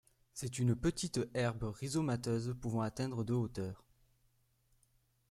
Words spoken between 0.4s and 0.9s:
une